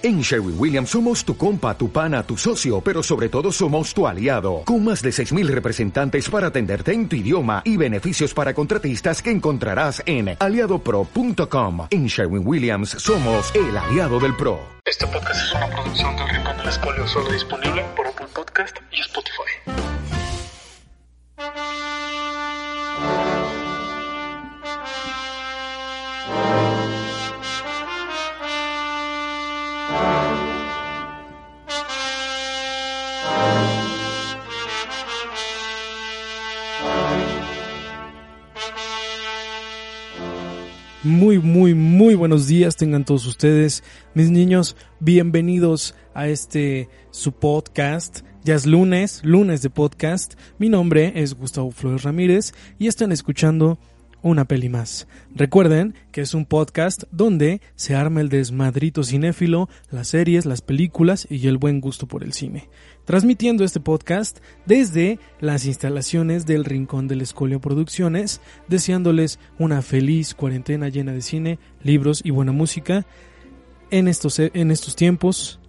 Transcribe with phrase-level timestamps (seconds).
[0.00, 4.06] En Sherwin Williams somos tu compa, tu pana, tu socio, pero sobre todo somos tu
[4.06, 9.20] aliado, con más de 6.000 representantes para atenderte en tu idioma y beneficios para contratistas
[9.20, 11.88] que encontrarás en aliadopro.com.
[11.90, 14.60] En Sherwin Williams somos el aliado del PRO.
[14.84, 19.97] Este podcast es una producción de Rincón del solo disponible por Apple Podcast y Spotify.
[41.08, 48.20] Muy, muy, muy buenos días tengan todos ustedes, mis niños, bienvenidos a este su podcast.
[48.44, 50.34] Ya es lunes, lunes de podcast.
[50.58, 53.78] Mi nombre es Gustavo Flores Ramírez y están escuchando
[54.22, 55.06] una peli más.
[55.34, 61.26] Recuerden que es un podcast donde se arma el desmadrito cinéfilo, las series, las películas
[61.30, 62.68] y el buen gusto por el cine.
[63.04, 70.88] Transmitiendo este podcast desde las instalaciones del Rincón del Escolio Producciones, deseándoles una feliz cuarentena
[70.88, 73.06] llena de cine, libros y buena música.
[73.90, 75.60] En estos, en estos tiempos,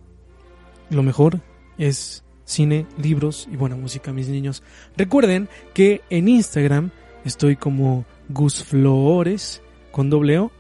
[0.90, 1.40] lo mejor
[1.78, 4.64] es cine, libros y buena música, mis niños.
[4.98, 6.92] Recuerden que en Instagram
[7.26, 10.52] estoy como Gus Flores con doble O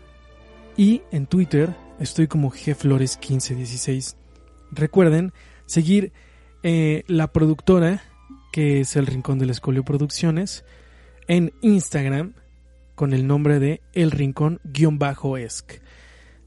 [0.77, 4.15] y en Twitter estoy como gflores1516.
[4.71, 5.33] Recuerden
[5.65, 6.11] seguir
[6.63, 8.01] eh, la productora
[8.51, 10.63] que es el Rincón del Escolio Producciones
[11.27, 12.33] en Instagram
[12.95, 15.81] con el nombre de El Rincón-Esc.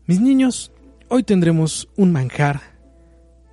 [0.07, 0.73] Mis niños,
[1.09, 2.61] hoy tendremos un manjar.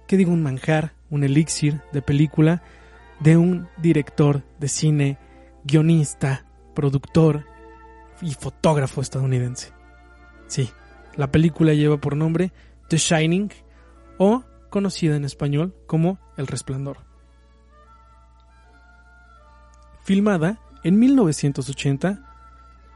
[0.07, 0.93] ¿Qué digo un manjar?
[1.09, 2.63] Un elixir de película
[3.19, 5.17] de un director de cine,
[5.63, 6.45] guionista,
[6.80, 7.44] productor,
[8.22, 9.73] y fotógrafo estadounidense.
[10.47, 10.69] Sí,
[11.17, 12.53] la película lleva por nombre
[12.88, 13.52] The Shining
[14.17, 16.99] o conocida en español como El Resplandor.
[20.03, 22.26] Filmada en 1980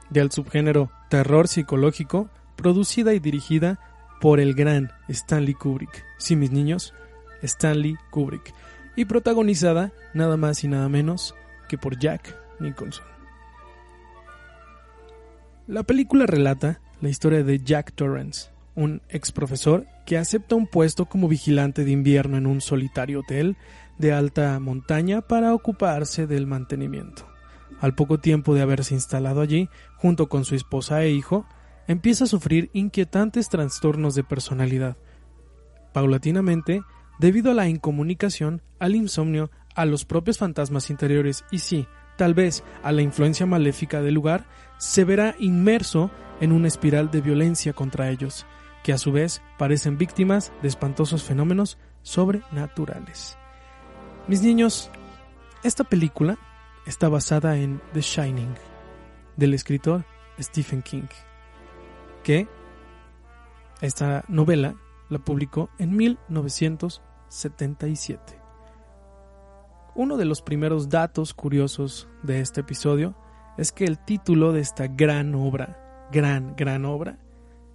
[0.09, 3.81] del subgénero terror psicológico, producida y dirigida
[4.21, 6.05] por el gran Stanley Kubrick.
[6.17, 6.93] Sí, mis niños,
[7.41, 8.53] Stanley Kubrick.
[8.95, 11.35] Y protagonizada nada más y nada menos
[11.67, 13.12] que por Jack Nicholson.
[15.67, 21.05] La película relata la historia de Jack Torrance, un ex profesor que acepta un puesto
[21.05, 23.55] como vigilante de invierno en un solitario hotel
[23.97, 27.25] de alta montaña para ocuparse del mantenimiento.
[27.79, 31.45] Al poco tiempo de haberse instalado allí, junto con su esposa e hijo,
[31.87, 34.97] empieza a sufrir inquietantes trastornos de personalidad.
[35.93, 36.81] Paulatinamente,
[37.19, 41.87] debido a la incomunicación, al insomnio, a los propios fantasmas interiores y sí,
[42.17, 44.45] tal vez a la influencia maléfica del lugar,
[44.77, 46.09] se verá inmerso
[46.41, 48.47] en una espiral de violencia contra ellos,
[48.83, 53.37] que a su vez parecen víctimas de espantosos fenómenos sobrenaturales.
[54.27, 54.89] Mis niños,
[55.63, 56.37] esta película
[56.85, 58.53] está basada en The Shining,
[59.37, 60.05] del escritor
[60.39, 61.07] Stephen King,
[62.23, 62.47] que
[63.81, 64.75] esta novela
[65.09, 68.42] la publicó en 1977.
[69.95, 73.15] Uno de los primeros datos curiosos de este episodio
[73.57, 77.19] es que el título de esta gran obra, gran, gran obra,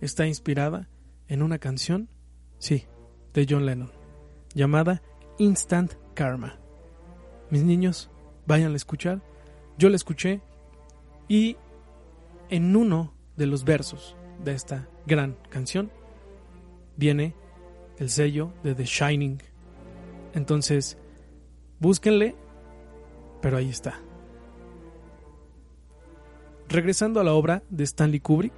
[0.01, 0.89] está inspirada
[1.29, 2.09] en una canción,
[2.59, 2.87] sí,
[3.35, 3.93] de John Lennon,
[4.53, 5.01] llamada
[5.39, 6.59] Instant Karma.
[7.51, 8.11] Mis niños,
[8.49, 9.23] vayan a escuchar.
[9.79, 10.41] Yo la escuché
[11.29, 11.57] y
[12.49, 15.93] en uno de los versos de esta gran canción
[16.97, 17.37] viene
[17.99, 19.41] el sello de The Shining.
[20.35, 20.99] Entonces,
[21.81, 22.35] Búsquenle,
[23.41, 24.01] pero ahí está.
[26.69, 28.53] Regresando a la obra de Stanley Kubrick,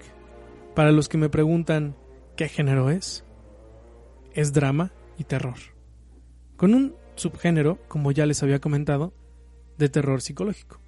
[0.75, 1.97] para los que me preguntan
[2.37, 3.25] qué género es,
[4.33, 5.59] es drama y terror,
[6.57, 9.13] con un subgénero, como ya les había comentado,
[9.77, 10.81] de terror psicológico.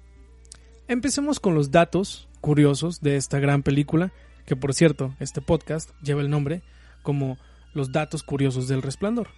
[0.87, 4.11] Empecemos con los datos curiosos de esta gran película,
[4.45, 6.61] que por cierto, este podcast lleva el nombre
[7.03, 7.37] como
[7.73, 9.29] Los datos curiosos del resplandor.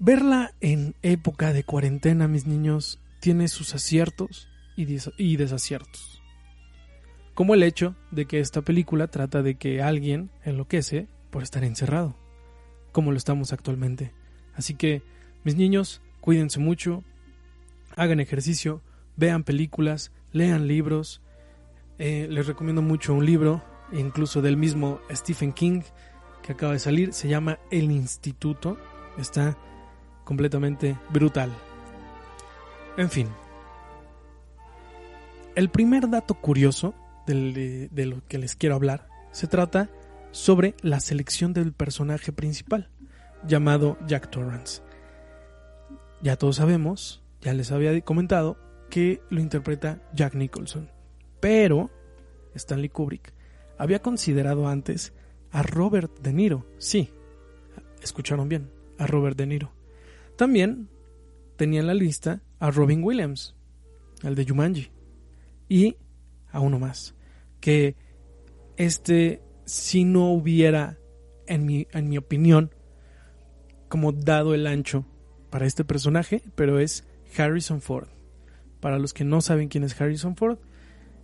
[0.00, 6.22] Verla en época de cuarentena, mis niños, tiene sus aciertos y, desaciertos.
[7.34, 12.14] Como el hecho de que esta película trata de que alguien enloquece por estar encerrado,
[12.92, 14.12] como lo estamos actualmente.
[14.54, 15.02] Así que,
[15.42, 17.02] mis niños, cuídense mucho,
[17.96, 18.82] hagan ejercicio,
[19.16, 21.22] vean películas, lean libros.
[21.98, 25.80] Eh, les recomiendo mucho un libro, incluso del mismo Stephen King,
[26.44, 28.78] que acaba de salir, se llama El Instituto.
[29.18, 29.58] Está
[30.28, 31.50] completamente brutal.
[32.98, 33.28] En fin.
[35.54, 36.94] El primer dato curioso
[37.26, 39.88] de, lo que les quiero hablar se trata
[40.30, 42.90] sobre la selección del personaje principal,
[43.46, 44.82] llamado Jack Torrance.
[46.20, 48.58] Ya todos sabemos, ya les había comentado,
[48.90, 50.90] que lo interpreta Jack Nicholson.
[51.40, 51.90] Pero
[52.54, 53.32] Stanley Kubrick
[53.78, 55.14] había considerado antes
[55.52, 56.66] a Robert De Niro.
[56.76, 57.14] Sí,
[58.02, 59.77] escucharon bien, a Robert De Niro.
[60.38, 60.88] También
[61.56, 63.56] tenía en la lista a Robin Williams,
[64.22, 64.92] el de Jumanji.
[65.68, 65.96] Y
[66.52, 67.16] a uno más,
[67.58, 67.96] que
[68.76, 70.96] este si no hubiera,
[71.48, 72.72] en mi, en mi opinión,
[73.88, 75.04] como dado el ancho
[75.50, 77.04] para este personaje, pero es
[77.36, 78.06] Harrison Ford.
[78.78, 80.58] Para los que no saben quién es Harrison Ford,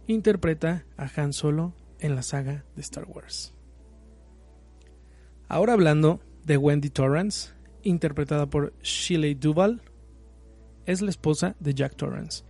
[0.08, 3.54] interpreta a Han Solo en la saga de Star Wars.
[5.46, 7.53] Ahora hablando de Wendy Torrance,
[7.84, 9.80] interpretada por Shelley Duvall,
[10.86, 12.44] es la esposa de Jack Torrance.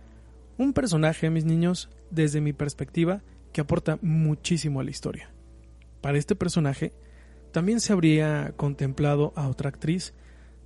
[0.57, 3.21] Un personaje, mis niños, desde mi perspectiva,
[3.53, 5.29] que aporta muchísimo a la historia.
[6.01, 6.93] Para este personaje,
[7.51, 10.13] también se habría contemplado a otra actriz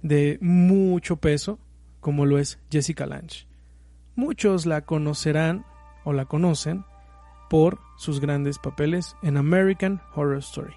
[0.02, 1.60] de mucho peso,
[2.00, 3.48] como lo es Jessica Lange.
[4.16, 5.66] Muchos la conocerán
[6.04, 6.86] o la conocen
[7.50, 10.74] por sus grandes papeles en American Horror Story.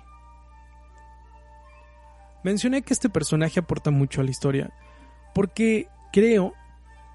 [2.44, 4.72] Mencioné que este personaje aporta mucho a la historia
[5.34, 6.54] porque creo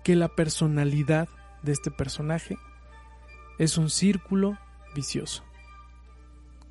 [0.03, 1.27] que la personalidad
[1.63, 2.57] de este personaje
[3.59, 4.57] es un círculo
[4.95, 5.43] vicioso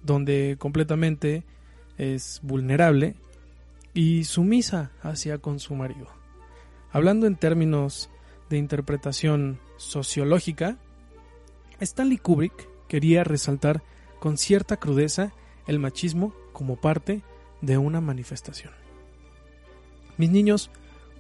[0.03, 1.45] donde completamente
[1.99, 3.17] es vulnerable
[3.93, 6.07] y sumisa hacia con su marido.
[6.93, 8.09] Hablando en términos
[8.49, 10.79] de interpretación sociológica,
[11.81, 13.83] Stanley Kubrick quería resaltar
[14.21, 15.33] con cierta crudeza
[15.67, 17.23] el machismo como parte
[17.61, 18.73] de una manifestación.
[20.17, 20.71] Mis niños,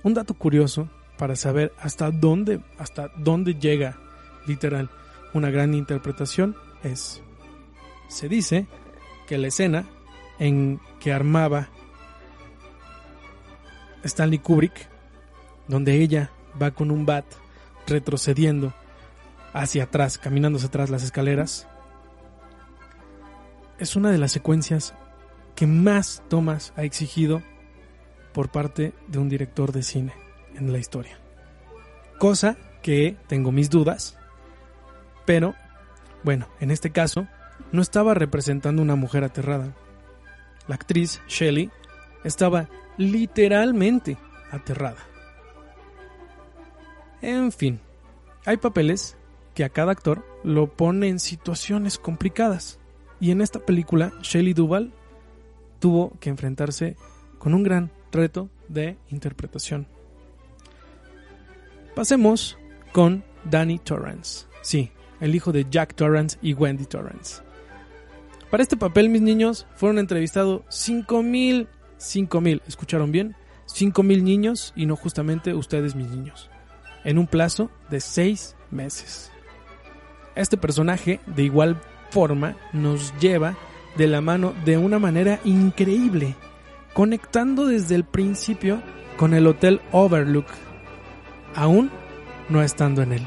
[0.03, 0.89] un dato curioso
[1.19, 3.99] para saber hasta dónde, hasta dónde llega
[4.47, 4.91] literal
[5.35, 7.23] una gran interpretación es
[8.09, 8.67] se dice
[9.27, 9.85] que la escena
[10.39, 11.69] en que armaba
[14.05, 14.89] Stanley Kubrick,
[15.67, 16.31] donde ella
[16.61, 17.25] va con un bat
[17.87, 18.73] retrocediendo
[19.53, 21.67] hacia atrás, caminando atrás las escaleras,
[23.79, 24.95] es una de las secuencias
[25.57, 27.43] que más tomas ha exigido
[28.33, 30.13] por parte de un director de cine
[30.55, 31.19] en la historia.
[32.19, 34.19] Cosa que tengo mis dudas,
[35.25, 35.55] pero
[36.23, 37.27] bueno, en este caso
[37.73, 39.75] no estaba representando una mujer aterrada.
[40.69, 41.71] La actriz Shelley
[42.23, 42.69] estaba
[42.99, 44.19] literalmente
[44.51, 44.99] aterrada.
[47.23, 47.81] En fin,
[48.45, 49.17] hay papeles
[49.55, 52.79] que a cada actor lo pone en situaciones complicadas.
[53.19, 54.93] Y en esta película, Shelley Duvall
[55.79, 56.97] tuvo que enfrentarse
[57.39, 59.87] con un gran reto de interpretación.
[61.95, 62.59] Pasemos
[62.93, 64.47] con Danny Torrance.
[64.63, 64.91] Sí,
[65.21, 67.43] el hijo de Jack Torrance y Wendy Torrance.
[68.51, 71.69] Para este papel, mis niños, fueron entrevistados 5000,
[71.99, 73.35] 5000, ¿escucharon bien?
[73.67, 76.51] 5000 niños y no justamente ustedes, mis niños,
[77.05, 79.33] en un plazo de 6 meses.
[80.35, 81.81] Este personaje, de igual
[82.11, 83.57] forma, nos lleva
[83.97, 86.35] de la mano de una manera increíble,
[86.93, 88.83] conectando desde el principio
[89.17, 90.47] con el Hotel Overlook,
[91.55, 91.91] aún
[92.49, 93.27] no estando en él.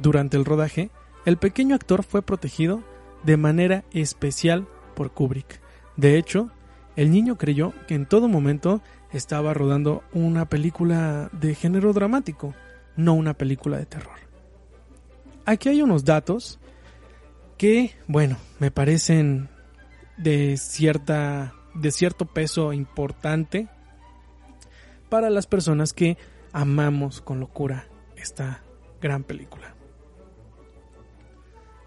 [0.00, 0.90] Durante el rodaje,
[1.24, 2.82] el pequeño actor fue protegido
[3.22, 5.60] de manera especial por Kubrick.
[5.96, 6.50] De hecho,
[6.96, 12.54] el niño creyó que en todo momento estaba rodando una película de género dramático,
[12.96, 14.18] no una película de terror.
[15.44, 16.58] Aquí hay unos datos
[17.58, 19.48] que, bueno, me parecen
[20.16, 23.68] de cierta de cierto peso importante
[25.08, 26.16] para las personas que
[26.52, 28.62] amamos con locura esta
[29.00, 29.74] gran película.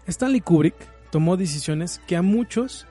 [0.06, 0.76] Stanley Kubrick
[1.10, 2.86] tomó decisiones que a muchos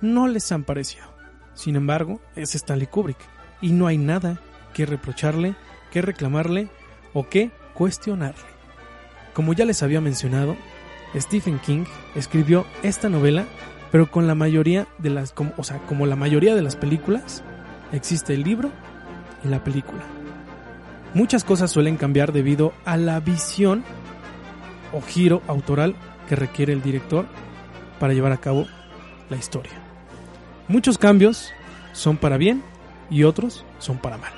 [0.00, 1.06] no les han parecido.
[1.54, 3.18] Sin embargo, es Stanley Kubrick
[3.60, 4.40] y no hay nada
[4.72, 5.54] que reprocharle,
[5.90, 6.68] que reclamarle
[7.12, 8.44] o que cuestionarle.
[9.32, 10.54] Como ya les había mencionado,
[11.16, 11.84] Stephen King
[12.14, 13.46] escribió esta novela,
[13.90, 17.42] pero con la mayoría de las, o sea, como la mayoría de las películas,
[17.90, 18.70] existe el libro
[19.42, 20.02] y la película.
[21.14, 23.82] Muchas cosas suelen cambiar debido a la visión
[24.92, 25.96] o giro autoral
[26.28, 27.24] que requiere el director
[27.98, 28.66] para llevar a cabo
[29.30, 29.72] la historia.
[30.68, 31.50] Muchos cambios
[31.94, 32.62] son para bien
[33.08, 34.32] y otros son para mal.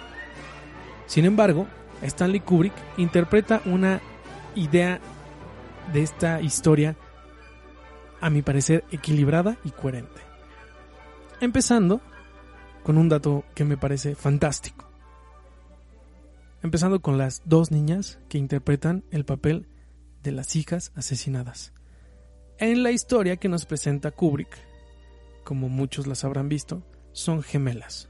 [1.06, 1.66] Sin embargo,
[2.02, 4.00] Stanley Kubrick interpreta una
[4.54, 5.00] idea
[5.92, 6.96] de esta historia,
[8.20, 10.20] a mi parecer, equilibrada y coherente.
[11.40, 12.00] Empezando
[12.82, 14.88] con un dato que me parece fantástico.
[16.62, 19.66] empezando con las dos niñas que interpretan el papel
[20.22, 21.72] de las hijas asesinadas.
[22.58, 24.56] En la historia que nos presenta Kubrick,
[25.42, 28.08] como muchos las habrán visto, son gemelas.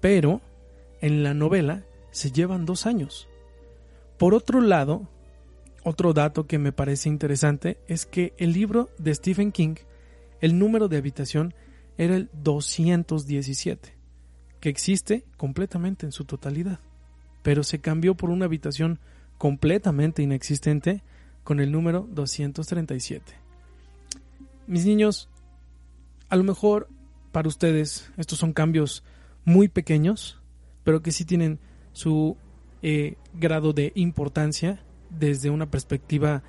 [0.00, 0.40] Pero
[1.00, 1.84] en la novela
[2.16, 3.28] se llevan dos años.
[4.16, 5.06] Por otro lado,
[5.84, 9.74] otro dato que me parece interesante es que el libro de Stephen King,
[10.40, 11.52] el número de habitación
[11.98, 13.94] era el 217,
[14.60, 16.80] que existe completamente en su totalidad,
[17.42, 18.98] pero se cambió por una habitación
[19.36, 21.02] completamente inexistente
[21.44, 23.34] con el número 237.
[24.66, 25.28] Mis niños,
[26.30, 26.88] a lo mejor
[27.30, 29.04] para ustedes estos son cambios
[29.44, 30.40] muy pequeños,
[30.82, 31.60] pero que sí tienen
[31.96, 32.36] su
[32.82, 36.42] eh, grado de importancia desde una perspectiva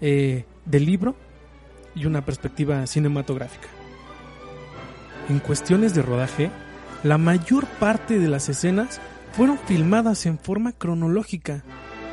[0.00, 1.16] eh, del libro
[1.96, 3.66] y una perspectiva cinematográfica.
[5.28, 6.52] En cuestiones de rodaje,
[7.02, 9.00] la mayor parte de las escenas
[9.32, 11.64] fueron filmadas en forma cronológica,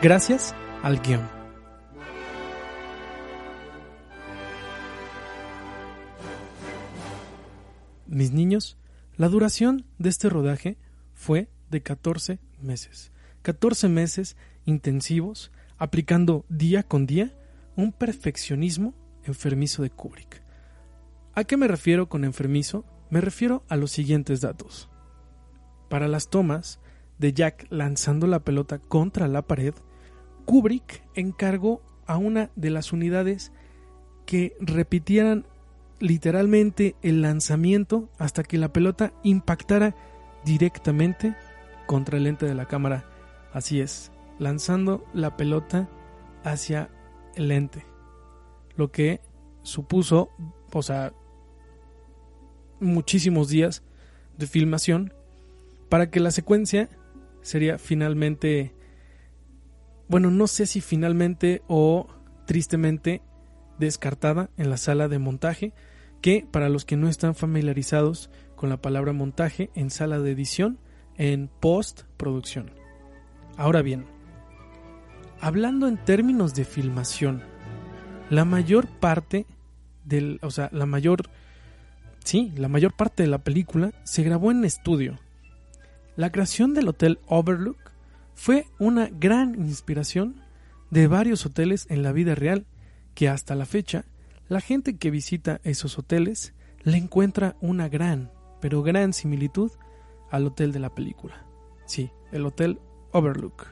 [0.01, 1.22] gracias al guion.
[8.08, 8.77] Mis niños,
[9.15, 10.77] la duración de este rodaje
[11.13, 13.12] fue de 14 meses.
[13.41, 17.34] 14 meses intensivos, aplicando día con día
[17.75, 18.93] un perfeccionismo
[19.25, 20.41] enfermizo de Kubrick.
[21.34, 22.86] ¿A qué me refiero con enfermizo?
[23.10, 24.89] Me refiero a los siguientes datos.
[25.89, 26.79] Para las tomas
[27.20, 29.74] de Jack lanzando la pelota contra la pared,
[30.46, 33.51] Kubrick encargó a una de las unidades
[34.25, 35.46] que repitieran
[36.00, 39.96] literalmente el lanzamiento hasta que la pelota impactara
[40.43, 41.36] directamente
[41.93, 43.05] contra el lente de la cámara.
[43.51, 45.88] Así es, lanzando la pelota
[46.43, 46.89] hacia
[47.35, 47.85] el lente.
[48.75, 49.21] Lo que
[49.62, 50.31] supuso,
[50.73, 51.13] o sea,
[52.79, 53.83] muchísimos días
[54.39, 55.13] de filmación
[55.88, 56.89] para que la secuencia
[57.43, 58.73] sería finalmente,
[60.07, 62.07] bueno, no sé si finalmente o
[62.47, 63.21] tristemente
[63.77, 65.73] descartada en la sala de montaje,
[66.21, 70.79] que para los que no están familiarizados con la palabra montaje en sala de edición,
[71.17, 72.72] en postproducción.
[73.58, 74.05] Ahora bien,
[75.39, 77.43] hablando en términos de filmación,
[78.29, 79.46] la mayor parte
[80.05, 81.29] del, o sea, la mayor
[82.24, 85.20] Sí, la mayor parte de la película se grabó en estudio.
[86.15, 87.77] La creación del Hotel Overlook
[88.34, 90.41] fue una gran inspiración
[90.89, 92.65] de varios hoteles en la vida real
[93.13, 94.05] que hasta la fecha
[94.48, 96.53] la gente que visita esos hoteles
[96.84, 99.72] le encuentra una gran, pero gran similitud
[100.34, 101.46] al hotel de la película.
[101.86, 102.80] Sí, el Hotel
[103.12, 103.68] Overlook.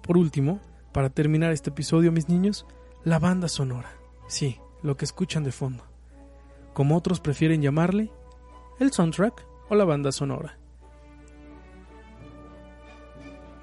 [0.00, 0.60] Por último,
[0.92, 2.64] para terminar este episodio, mis niños,
[3.02, 3.90] la banda sonora,
[4.28, 5.82] sí, lo que escuchan de fondo.
[6.74, 8.12] Como otros prefieren llamarle,
[8.78, 10.58] el soundtrack o la banda sonora.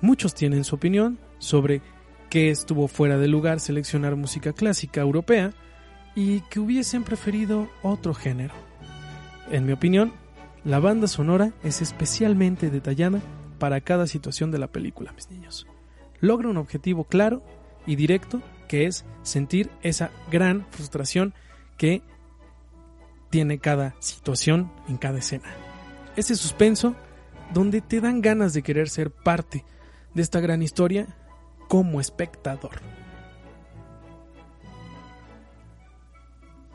[0.01, 1.81] Muchos tienen su opinión sobre
[2.29, 5.53] que estuvo fuera de lugar seleccionar música clásica europea
[6.17, 8.55] y que hubiesen preferido otro género.
[9.51, 10.13] En mi opinión,
[10.63, 13.21] la banda sonora es especialmente detallada
[13.59, 15.67] para cada situación de la película, mis niños.
[16.19, 17.43] Logra un objetivo claro
[17.85, 21.35] y directo que es sentir esa gran frustración
[21.77, 22.01] que
[23.29, 25.49] tiene cada situación en cada escena.
[26.15, 26.95] Ese suspenso
[27.53, 29.65] donde te dan ganas de querer ser parte
[30.15, 31.05] de esta gran historia
[31.67, 32.81] como espectador.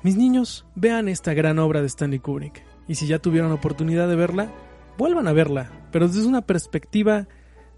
[0.03, 4.17] Mis niños, vean esta gran obra de Stanley Kubrick y si ya tuvieron oportunidad de
[4.17, 4.53] verla,
[4.99, 7.29] vuelvan a verla, pero desde una perspectiva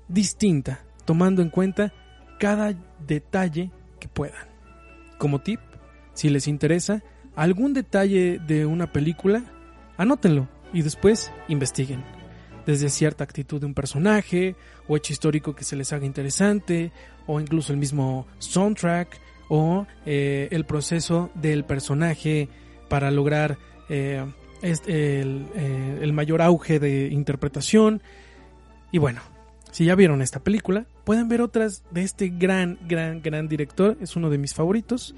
[0.09, 1.93] distinta, tomando en cuenta
[2.38, 2.75] cada
[3.07, 3.71] detalle
[4.09, 4.49] puedan.
[5.19, 5.61] Como tip,
[6.12, 7.02] si les interesa
[7.37, 9.45] algún detalle de una película,
[9.97, 12.04] anótenlo y después investiguen.
[12.66, 14.57] Desde cierta actitud de un personaje,
[14.88, 16.93] o hecho histórico que se les haga interesante,
[17.26, 22.48] o incluso el mismo soundtrack, o eh, el proceso del personaje
[22.88, 23.58] para lograr
[23.88, 24.24] eh,
[24.62, 28.02] el, eh, el mayor auge de interpretación.
[28.92, 29.20] Y bueno,
[29.70, 34.16] si ya vieron esta película, pueden ver otras de este gran, gran, gran director, es
[34.16, 35.14] uno de mis favoritos,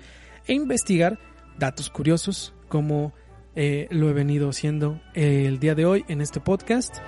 [0.47, 1.19] e investigar
[1.59, 3.13] datos curiosos como
[3.55, 6.99] lo he venido haciendo el día de hoy en este podcast.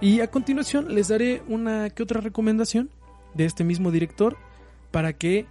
[0.00, 2.88] Y a continuación les daré una que otra recomendación
[3.34, 4.36] de este mismo director
[4.90, 5.46] para que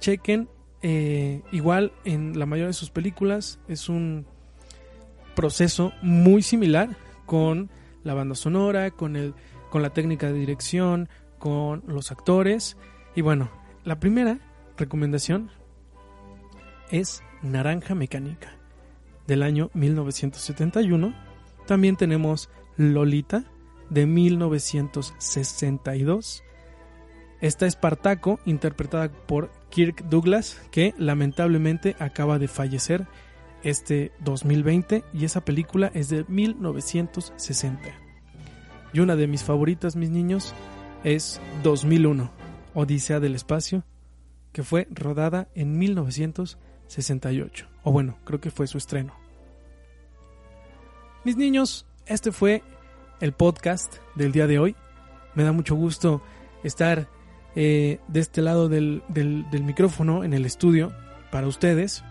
[0.00, 0.48] chequen
[0.82, 4.26] eh, igual en la mayoría de sus películas es un
[5.34, 7.70] proceso muy similar con
[8.04, 9.34] la banda sonora, con el
[9.70, 12.76] con la técnica de dirección, con los actores.
[13.14, 13.48] Y bueno,
[13.84, 14.40] la primera
[14.76, 15.50] recomendación
[16.90, 18.56] es Naranja Mecánica
[19.26, 21.14] del año 1971.
[21.66, 23.44] También tenemos Lolita
[23.90, 26.44] de 1962.
[27.40, 33.06] Está Espartaco, interpretada por Kirk Douglas, que lamentablemente acaba de fallecer
[33.62, 37.80] este 2020 y esa película es de 1960.
[38.92, 40.52] Y una de mis favoritas, mis niños,
[41.04, 42.30] es 2001,
[42.74, 43.84] Odisea del Espacio,
[44.52, 47.68] que fue rodada en 1968.
[47.84, 49.14] O bueno, creo que fue su estreno.
[51.24, 52.64] Mis niños, este fue
[53.20, 54.74] el podcast del día de hoy.
[55.34, 56.20] Me da mucho gusto
[56.64, 57.06] estar
[57.60, 60.92] eh, de este lado del, del, del micrófono en el estudio
[61.32, 62.04] para ustedes.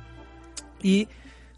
[0.84, 1.08] Y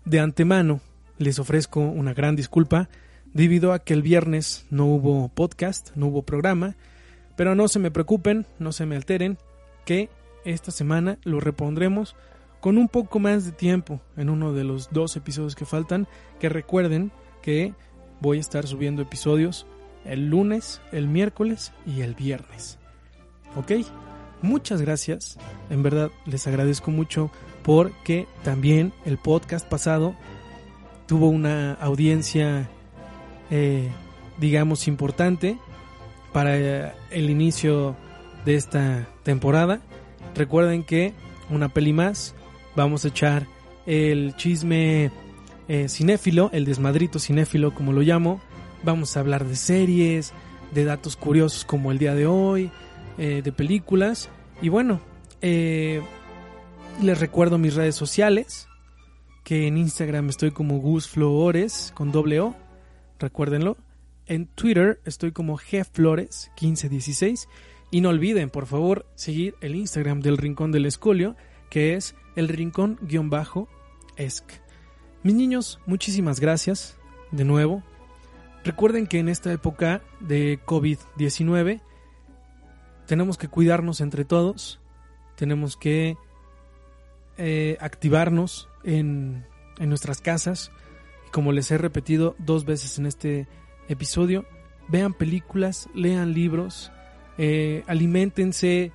[0.06, 0.80] de antemano
[1.18, 2.88] les ofrezco una gran disculpa
[3.34, 6.76] debido a que el viernes no hubo podcast, no hubo programa,
[7.36, 9.40] pero no se me preocupen, no se me alteren,
[9.86, 10.12] que
[10.46, 12.16] esta semana lo repondremos
[12.60, 16.08] con un poco más de tiempo en uno de los dos episodios que faltan,
[16.40, 17.74] que recuerden que
[18.22, 19.66] voy a estar subiendo episodios
[20.06, 22.78] el lunes, el miércoles y el viernes.
[23.56, 23.72] ¿Ok?
[24.42, 25.38] Muchas gracias,
[25.70, 27.30] en verdad les agradezco mucho
[27.64, 30.16] porque también el podcast pasado
[31.08, 32.70] tuvo una audiencia,
[33.52, 33.90] eh,
[34.38, 35.58] digamos, importante
[36.32, 37.98] para el inicio
[38.46, 39.82] de esta temporada.
[40.36, 41.14] Recuerden que
[41.50, 42.36] una peli más,
[42.76, 43.48] vamos a echar
[43.86, 45.12] el chisme
[45.68, 48.40] eh, cinéfilo, el desmadrito cinéfilo como lo llamo.
[48.84, 50.32] Vamos a hablar de series,
[50.72, 52.72] de datos curiosos como el día de hoy,
[53.20, 54.30] eh, de películas.
[54.62, 55.02] Y bueno,
[55.42, 56.02] eh,
[57.02, 58.70] les recuerdo mis redes sociales,
[59.44, 62.56] que en Instagram estoy como Gus Flores con doble O,
[63.20, 63.76] recuérdenlo.
[64.26, 67.50] En Twitter estoy como gflores1516
[67.92, 71.36] y no olviden, por favor, seguir el Instagram del Rincón del Escolio,
[71.70, 74.44] que es el rincón-esc.
[75.24, 76.98] Mis niños, muchísimas gracias
[77.32, 77.84] de nuevo.
[78.64, 81.82] Recuerden que en esta época de COVID-19
[83.10, 84.80] tenemos que cuidarnos entre todos,
[85.36, 86.16] tenemos que
[87.40, 89.48] eh, activarnos en,
[89.80, 90.72] en nuestras casas.
[91.28, 93.48] Y como les he repetido dos veces en este
[93.88, 94.46] episodio,
[94.90, 96.92] vean películas, lean libros,
[97.40, 98.92] eh, alimentense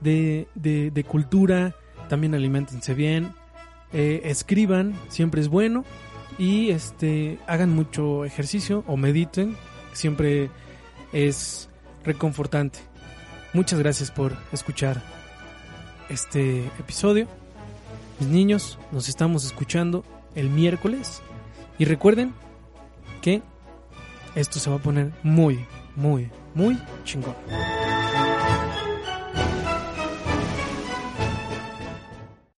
[0.00, 1.76] de, de, cultura,
[2.08, 3.34] también alimentense bien,
[3.92, 5.84] eh, escriban, siempre es bueno,
[6.38, 9.58] y este hagan mucho ejercicio o mediten,
[9.92, 10.48] siempre
[11.12, 11.68] es
[12.02, 12.78] reconfortante.
[13.52, 15.02] Muchas gracias por escuchar
[16.08, 17.26] este episodio.
[18.20, 21.22] Mis niños, nos estamos escuchando el miércoles.
[21.78, 22.34] Y recuerden
[23.22, 23.42] que
[24.34, 25.64] esto se va a poner muy,
[25.96, 27.34] muy, muy chingón.